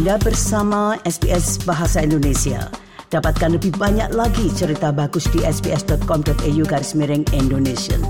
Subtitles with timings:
[0.00, 2.72] Anda bersama SBS Bahasa Indonesia.
[3.12, 8.00] Dapatkan lebih banyak lagi cerita bagus di sbs.com.au garis miring Indonesia.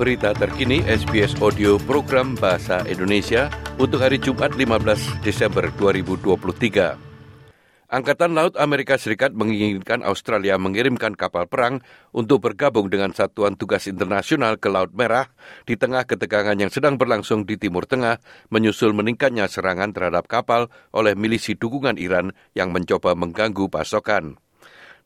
[0.00, 7.07] Berita terkini SBS Audio Program Bahasa Indonesia untuk hari Jumat 15 Desember 2023.
[7.88, 11.80] Angkatan Laut Amerika Serikat menginginkan Australia mengirimkan kapal perang
[12.12, 15.32] untuk bergabung dengan Satuan Tugas Internasional ke Laut Merah
[15.64, 18.20] di tengah ketegangan yang sedang berlangsung di Timur Tengah
[18.52, 24.36] menyusul meningkatnya serangan terhadap kapal oleh milisi dukungan Iran yang mencoba mengganggu pasokan.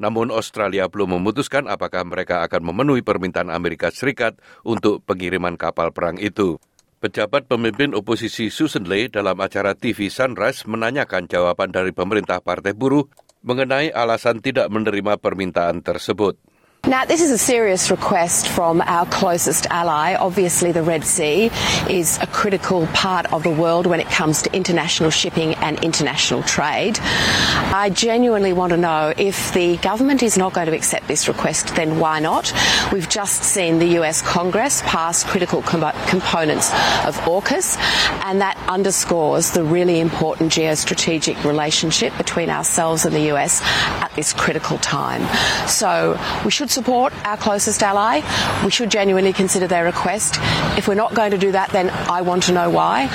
[0.00, 6.16] Namun Australia belum memutuskan apakah mereka akan memenuhi permintaan Amerika Serikat untuk pengiriman kapal perang
[6.16, 6.56] itu.
[7.00, 13.08] Pejabat pemimpin oposisi Susan Lee dalam acara TV Sunrise menanyakan jawaban dari pemerintah Partai Buruh
[13.40, 16.36] mengenai alasan tidak menerima permintaan tersebut.
[16.86, 20.14] Now, this is a serious request from our closest ally.
[20.14, 21.50] Obviously, the Red Sea
[21.90, 26.42] is a critical part of the world when it comes to international shipping and international
[26.42, 26.98] trade.
[27.02, 31.76] I genuinely want to know if the government is not going to accept this request,
[31.76, 32.50] then why not?
[32.90, 36.70] We've just seen the US Congress pass critical com- components
[37.04, 37.76] of AUKUS,
[38.24, 44.32] and that underscores the really important geostrategic relationship between ourselves and the US at this
[44.32, 45.22] critical time.
[45.68, 48.22] So, we should support our closest ally.
[48.62, 50.38] We should genuinely consider their request.
[50.78, 53.10] If we're not going to do that, then I want to know why.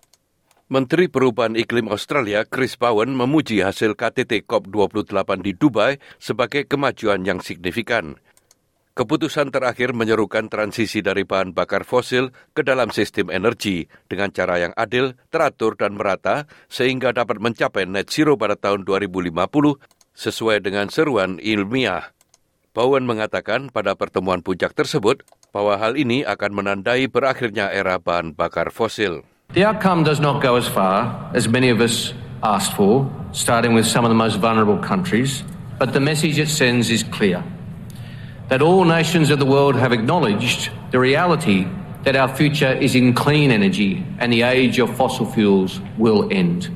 [0.65, 7.37] Menteri Perubahan Iklim Australia Chris Bowen memuji hasil KTT COP28 di Dubai sebagai kemajuan yang
[7.37, 8.17] signifikan.
[8.95, 14.73] Keputusan terakhir menyerukan transisi dari bahan bakar fosil ke dalam sistem energi dengan cara yang
[14.73, 19.35] adil, teratur, dan merata sehingga dapat mencapai net zero pada tahun 2050
[20.15, 22.15] sesuai dengan seruan ilmiah.
[22.75, 25.23] Bowen mengatakan pada pertemuan puncak tersebut
[25.55, 29.23] bahwa hal ini akan menandai berakhirnya era bahan bakar fosil.
[29.55, 32.11] The outcome does not go as far as many of us
[32.43, 35.47] asked for, starting with some of the most vulnerable countries,
[35.79, 37.39] but the message it sends is clear
[38.51, 41.63] that all nations of the world have acknowledged the reality
[42.03, 46.67] that our future is in clean energy and the age of fossil fuels will end.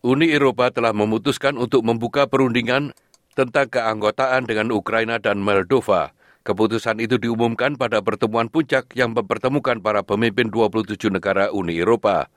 [0.00, 2.96] Uni Eropa telah memutuskan untuk membuka perundingan
[3.34, 6.14] tentang keanggotaan dengan Ukraina dan Moldova.
[6.44, 12.28] Keputusan itu diumumkan pada pertemuan puncak yang mempertemukan para pemimpin 27 negara Uni Eropa.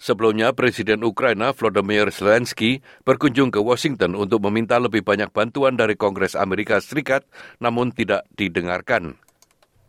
[0.00, 6.32] Sebelumnya, Presiden Ukraina Volodymyr Zelensky berkunjung ke Washington untuk meminta lebih banyak bantuan dari Kongres
[6.32, 7.28] Amerika Serikat,
[7.60, 9.20] namun tidak didengarkan.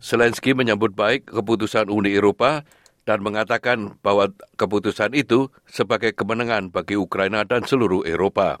[0.02, 2.66] Zelensky menyambut baik keputusan Uni Eropa
[3.08, 8.58] dan mengatakan bahwa keputusan itu sebagai kemenangan bagi Ukraina dan seluruh Eropa.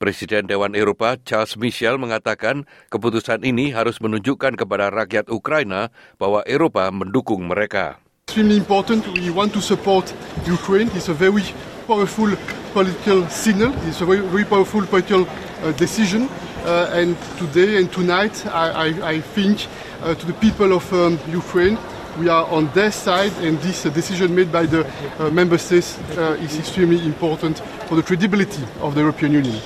[0.00, 6.88] Presiden Dewan Eropa Charles Michel mengatakan keputusan ini harus menunjukkan kepada rakyat Ukraina bahwa Eropa
[6.88, 8.00] mendukung mereka.
[8.32, 9.04] Extremely important.
[9.12, 10.08] We want to support
[10.48, 10.88] Ukraine.
[10.96, 11.44] It's a very
[11.84, 12.32] powerful
[12.72, 13.76] political signal.
[13.84, 16.32] It's a very, very powerful political uh, decision.
[16.64, 19.68] Uh, and today and tonight, I, I, I think
[20.00, 21.76] uh, to the people of um, Ukraine,
[22.16, 24.88] we are on their side, and this uh, decision made by the
[25.20, 29.60] uh, member states uh, is extremely important for the credibility of the European Union.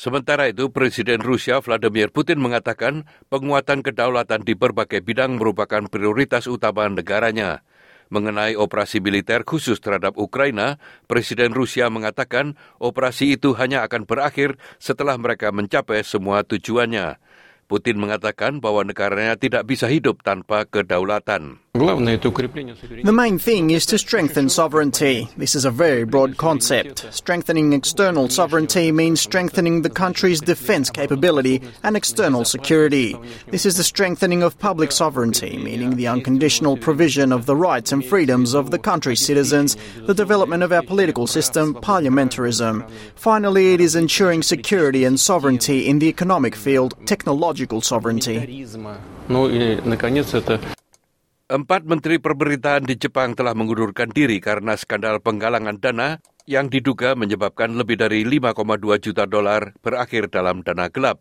[0.00, 6.88] Sementara itu, Presiden Rusia Vladimir Putin mengatakan penguatan kedaulatan di berbagai bidang merupakan prioritas utama
[6.88, 7.60] negaranya.
[8.08, 15.20] Mengenai operasi militer khusus terhadap Ukraina, Presiden Rusia mengatakan operasi itu hanya akan berakhir setelah
[15.20, 17.20] mereka mencapai semua tujuannya.
[17.68, 21.60] Putin mengatakan bahwa negaranya tidak bisa hidup tanpa kedaulatan.
[21.80, 25.28] The main thing is to strengthen sovereignty.
[25.36, 27.06] This is a very broad concept.
[27.10, 33.16] Strengthening external sovereignty means strengthening the country's defense capability and external security.
[33.48, 38.04] This is the strengthening of public sovereignty, meaning the unconditional provision of the rights and
[38.04, 39.76] freedoms of the country's citizens,
[40.06, 42.88] the development of our political system, parliamentarism.
[43.14, 48.66] Finally, it is ensuring security and sovereignty in the economic field, technological sovereignty.
[51.50, 57.74] Empat menteri pemerintahan di Jepang telah mengundurkan diri karena skandal penggalangan dana yang diduga menyebabkan
[57.74, 58.54] lebih dari 5,2
[59.02, 61.18] juta dolar berakhir dalam dana gelap.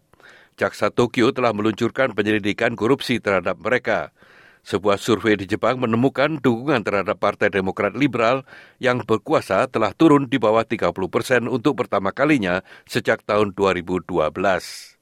[0.54, 4.14] Jaksa Tokyo telah meluncurkan penyelidikan korupsi terhadap mereka.
[4.62, 8.46] Sebuah survei di Jepang menemukan dukungan terhadap Partai Demokrat Liberal
[8.78, 14.99] yang berkuasa telah turun di bawah 30 persen untuk pertama kalinya sejak tahun 2012.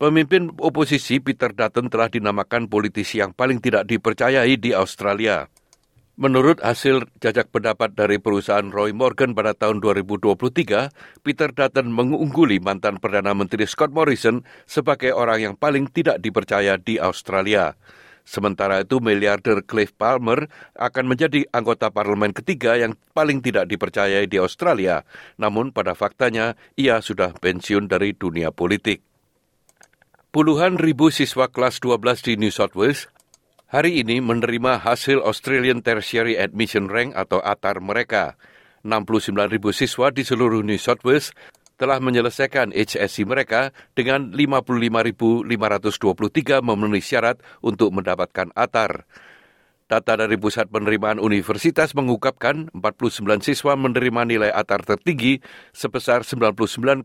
[0.00, 5.44] Pemimpin oposisi Peter Dutton telah dinamakan politisi yang paling tidak dipercayai di Australia.
[6.16, 12.96] Menurut hasil jajak pendapat dari perusahaan Roy Morgan pada tahun 2023, Peter Dutton mengungguli mantan
[12.96, 17.76] Perdana Menteri Scott Morrison sebagai orang yang paling tidak dipercaya di Australia.
[18.24, 20.48] Sementara itu, miliarder Cliff Palmer
[20.80, 25.04] akan menjadi anggota parlemen ketiga yang paling tidak dipercayai di Australia.
[25.36, 29.09] Namun pada faktanya, ia sudah pensiun dari dunia politik.
[30.30, 33.10] Puluhan ribu siswa kelas 12 di New South Wales
[33.66, 38.38] hari ini menerima hasil Australian Tertiary Admission Rank atau ATAR mereka.
[38.86, 41.34] 69 ribu siswa di seluruh New South Wales
[41.74, 45.50] telah menyelesaikan HSC mereka dengan 55.523
[46.62, 49.10] memenuhi syarat untuk mendapatkan ATAR.
[49.90, 55.42] Data dari Pusat Penerimaan Universitas mengungkapkan 49 siswa menerima nilai ATAR tertinggi
[55.74, 57.02] sebesar 99,95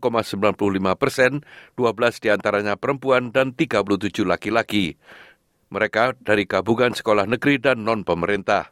[0.94, 1.42] persen,
[1.74, 4.94] 12 di antaranya perempuan dan 37 laki-laki.
[5.74, 8.70] Mereka dari gabungan sekolah negeri dan non-pemerintah.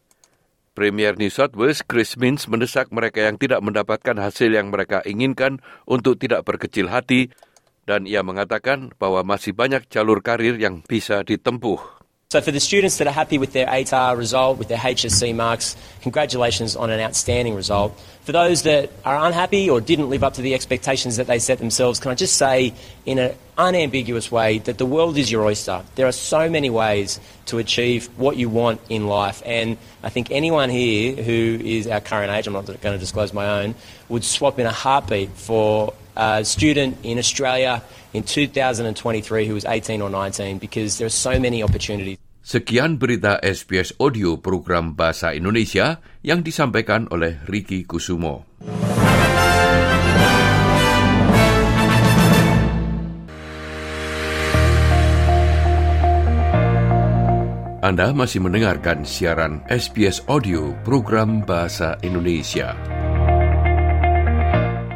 [0.78, 5.58] Premier New South Wales Chris Minns mendesak mereka yang tidak mendapatkan hasil yang mereka inginkan
[5.90, 7.34] untuk tidak berkecil hati
[7.82, 11.93] dan ia mengatakan bahwa masih banyak jalur karir yang bisa ditempuh.
[12.34, 15.76] So for the students that are happy with their ATAR result, with their HSC marks,
[16.00, 17.96] congratulations on an outstanding result.
[18.22, 21.58] For those that are unhappy or didn't live up to the expectations that they set
[21.58, 22.74] themselves, can I just say
[23.06, 25.84] in an unambiguous way that the world is your oyster.
[25.94, 29.40] There are so many ways to achieve what you want in life.
[29.46, 33.32] And I think anyone here who is our current age, I'm not going to disclose
[33.32, 33.76] my own,
[34.08, 37.80] would swap in a heartbeat for a student in Australia
[38.12, 42.18] in 2023 who was 18 or 19 because there are so many opportunities.
[42.44, 48.44] Sekian berita SBS Audio program Bahasa Indonesia yang disampaikan oleh Riki Kusumo.
[57.80, 62.76] Anda masih mendengarkan siaran SBS Audio program Bahasa Indonesia.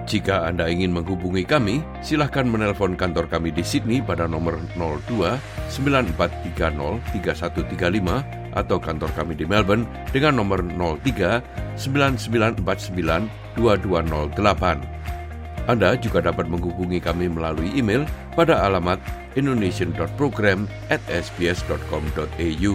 [0.08, 5.36] Jika Anda ingin menghubungi kami, silahkan menelpon kantor kami di Sydney pada nomor 02
[5.68, 13.28] 9430 3135 atau kantor kami di Melbourne dengan nomor 03 9949
[13.60, 15.68] 2208.
[15.68, 18.96] Anda juga dapat menghubungi kami melalui email pada alamat
[19.36, 22.74] indonesian.program at sbs.com.au.